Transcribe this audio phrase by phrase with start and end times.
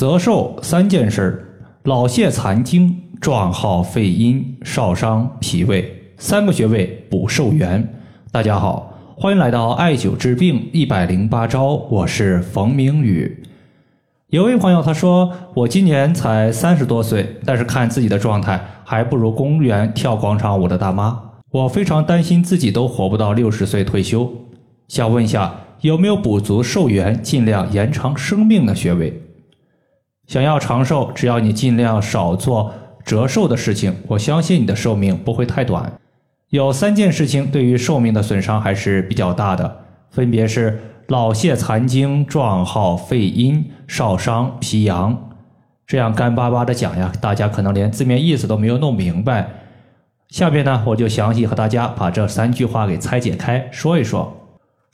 [0.00, 1.44] 则寿三件事：
[1.82, 7.86] 老泄残精、壮耗肺阴、少伤脾胃，三个穴位补寿元。
[8.32, 13.42] 大家好，欢迎来到艾灸治病一百零八招，我是冯明宇。
[14.28, 21.20] 有位朋友他说，我今年才三十多岁，但是看自己的状态还不如公园跳广场舞的大妈，
[21.50, 24.32] 我非常担心自己都活不到六十岁退休，
[24.88, 29.22] 想问一下有没有补足寿元、尽量延长生命的穴位？
[30.30, 32.72] 想要长寿，只要你尽量少做
[33.04, 35.92] 折寿的事情，我相信你的寿命不会太短。
[36.50, 39.78] 有三件事情对于寿命的损伤还是比较大的，
[40.12, 45.30] 分别是老泄残精、壮耗肺阴、少伤脾阳。
[45.84, 49.48] 这样干巴巴的讲呀，大家可能连字面意思都没有弄明白。
[50.28, 54.32] 下面呢，我就详细和大家把这三句话给拆解开说一说。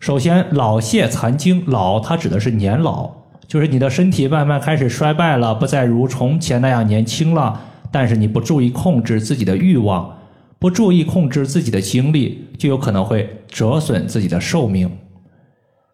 [0.01, 3.26] 首先，老泄残精，老它指的是年老。
[3.47, 7.61] 就是你的身体慢慢开始衰败了，不再如从前那样年轻了。
[7.93, 10.19] 但是你不注意控制自己的欲望，
[10.59, 14.91] 不注意控制自己的精力，就有可能会折损自己的寿命。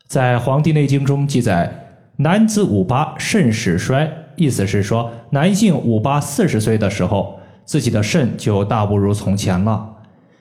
[0.08, 9.88] 在《黄帝内经》中记载，男子五八肾始衰，意思是说男性五八四十岁的时候，自己的肾就大不如从前了。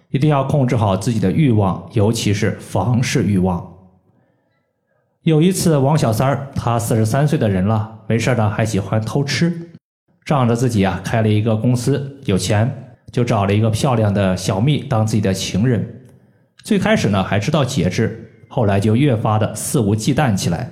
[0.09, 3.70] 一定要控制好自己的欲望，尤其是房事欲望。
[5.23, 9.69] 有一次，王小三儿，他四十三岁的人了，没事呢，还喜欢偷吃，
[10.25, 16.01] 仗着自己啊开了一个公司，有钱，就找了一个漂亮的小蜜当自己的情人。
[16.63, 20.71] 最开始呢还知道节制，后来就越发的肆无忌惮起来。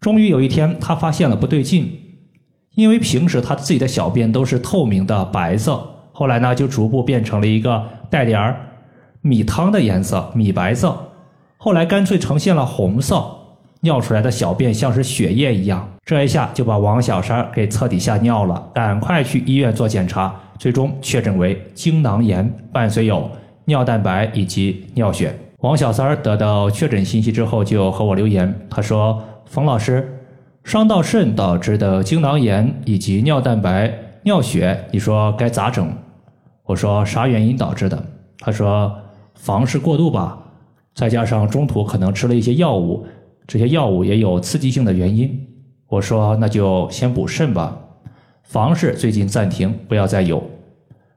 [0.00, 1.88] 终于有一天，他发现了不对劲，
[2.74, 8.60] 因为平时他自己的小便都是透明的白色，后来呢就逐步变成了一个带点儿
[9.20, 11.09] 米汤的颜色，米白色。
[11.62, 13.22] 后来干脆呈现了红色，
[13.82, 23.30] 尿出来的小便像是血液一样，这一下就把王小三给彻底吓尿了，赶快去医院做检查，最终确诊为精囊炎，伴随有
[23.66, 25.38] 尿蛋白以及尿血。
[25.58, 30.18] 王小三得到确诊信息之后，就和我留言，他说：“冯老师，
[30.64, 33.92] 伤到肾导致的精囊炎以及尿蛋白、
[34.22, 35.92] 尿血，你说该咋整？”
[36.64, 38.02] 我说：“啥原因导致的？”
[38.40, 38.90] 他说
[39.36, 40.38] ：“房事过度吧。”
[41.00, 43.06] 再加上中途可能吃了一些药物，
[43.46, 45.48] 这些药物也有刺激性的原因。
[45.88, 47.74] 我说那就先补肾吧，
[48.44, 50.44] 房事最近暂停，不要再有。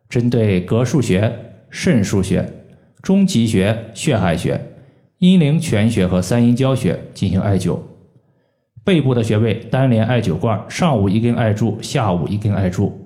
[0.07, 1.29] 针对膈腧穴、
[1.69, 2.49] 肾腧穴、
[3.01, 4.57] 中极穴、血海穴、
[5.17, 7.77] 阴陵泉穴和三阴交穴进行艾灸。
[8.85, 13.05] 背部的穴位单连艾灸罐，上午一根艾柱，下午一根艾柱。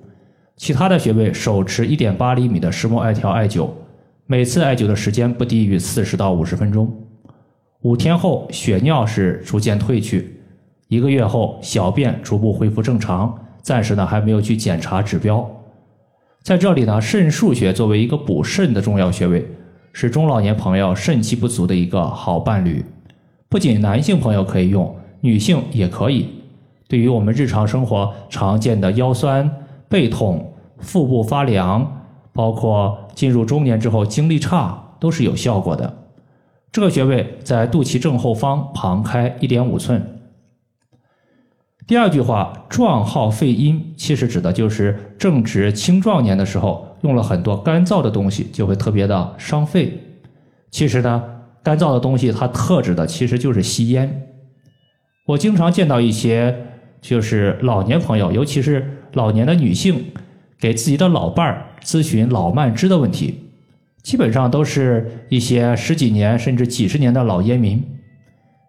[0.56, 3.68] 其他的穴位手持一点八厘米的石墨艾条艾灸。
[4.30, 6.94] 每次艾灸的时间不低于四十到五十分钟，
[7.80, 10.38] 五天后血尿是逐渐退去，
[10.88, 13.34] 一个月后小便逐步恢复正常。
[13.62, 15.50] 暂时呢还没有去检查指标。
[16.42, 19.48] 在这里呢，肾腧穴作为一个补肾的重要穴位，
[19.94, 22.84] 是中老年朋友肾气不足的一个好伴侣。
[23.48, 26.28] 不仅男性朋友可以用，女性也可以。
[26.86, 29.50] 对于我们日常生活常见的腰酸
[29.88, 31.94] 背痛、腹部发凉。
[32.38, 36.04] 包括进入中年之后精力差都是有效果的。
[36.70, 40.20] 这个穴位在肚脐正后方旁开一点五寸。
[41.84, 50.00] 第二句话“壮耗肺阴”，其实指的就是正值青壮年的时候，用了很多干燥的东西，就会特别的伤肺。
[50.70, 51.20] 其实呢，
[51.64, 54.28] 干燥的东西它特指的其实就是吸烟。
[55.26, 56.66] 我经常见到一些
[57.00, 60.12] 就是老年朋友，尤其是老年的女性。
[60.60, 63.38] 给自己的老伴儿咨询老慢支的问题，
[64.02, 67.82] 基本上都是一些十几年甚至几十年的老烟民，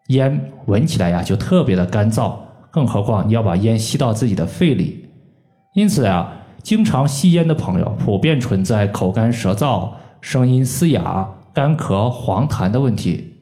[0.10, 2.36] 烟闻起来呀就特别的干燥，
[2.72, 5.06] 更何况你要把烟吸到自己的肺里，
[5.74, 9.90] 因此啊，经常吸烟的朋友普遍存在口干舌燥、
[10.22, 13.34] 声音嘶哑、干咳、黄痰的问题，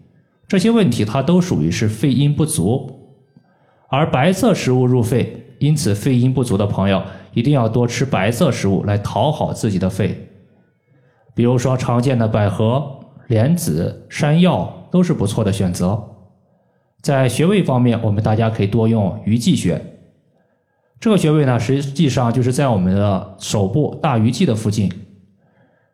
[0.48, 3.12] 这些问题它都属于是肺阴不足，
[3.90, 5.44] 而白色食物入肺。
[5.60, 7.02] 因此，肺阴不足的朋友
[7.34, 10.30] 一定要多吃白色食物来讨好自己的肺，
[11.34, 16.02] 比如说常见的百合、莲子、山药都是不错的选择。
[17.02, 19.82] 在穴位方面，我们大家可以多用鱼际穴。
[21.00, 24.92] 这个穴位呢，实际上就是在我们的手部大鱼际的附近。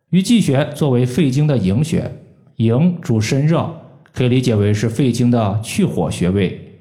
[0.09, 2.09] 鱼际穴作为肺经的营穴，
[2.55, 3.69] 营主身热，
[4.13, 6.79] 可以理解为是肺经的去火穴位。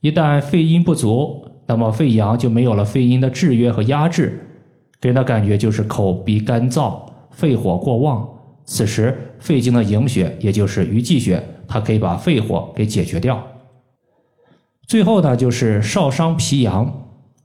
[0.00, 4.46] 一旦肺阴不足，那么肺阳就没有了肺阴的制约和压制，
[5.00, 7.00] 给人的感觉就是口鼻干燥，
[7.30, 8.28] 肺火过旺。
[8.66, 13.42] 此时肺经的营穴，也就是鱼际穴，它可以把肺火给解决掉。
[14.86, 17.00] 最后呢，就是少伤脾阳。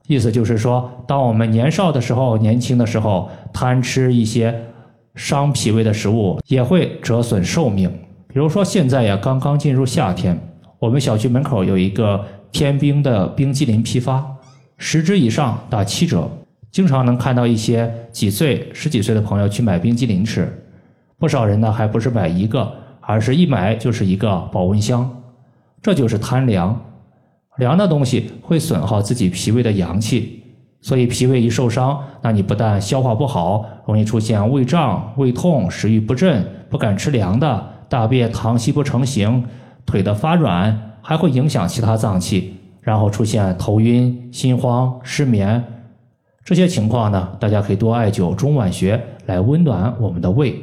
[0.06, 4.52] 意思就是说，当我们年少的时候、年轻的时候贪吃一些
[5.14, 7.88] 伤脾胃的食物，也会折损寿命。
[8.26, 10.36] 比如说现在呀，刚刚进入夏天，
[10.78, 14.24] 我们小区门口有一个天冰的冰激凌批发，
[14.76, 16.30] 十支以上打七折。
[16.70, 20.48] 经常能看到一些几岁、十几岁的朋友去买冰激凌吃，
[21.18, 25.22] 不少人呢还不是买一个，而是一买就是一个保温箱，
[25.82, 26.80] 这就是贪凉。
[27.56, 30.44] 凉的东西会损耗自己脾胃的阳气，
[30.80, 39.44] 所以脾胃一受伤，那你不但消化不好，容易出现胃胀、胃痛、食欲不振、不敢吃凉的，大便溏稀不成形，
[39.84, 45.62] 腿的发软，还会影响其他脏器，然后出现头晕、心慌、失眠
[46.44, 47.28] 这些情况呢。
[47.38, 50.60] 大家可以多艾灸中脘穴来温暖我们的胃，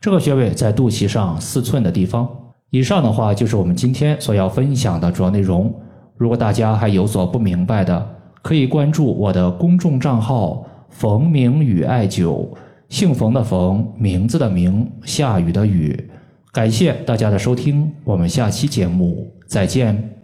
[0.00, 2.28] 这个穴位在肚脐上四寸的地方。
[2.70, 5.72] 以上的话就是我们今天所要分享的主要内容。
[6.16, 8.06] 如果大家还有所不明白的，
[8.42, 12.48] 可以关注我的公众账号“冯明宇艾灸”，
[12.88, 16.10] 姓冯的冯，名字的名，下雨的雨。
[16.54, 20.08] 感谢大家的收听，我们下期节目再见。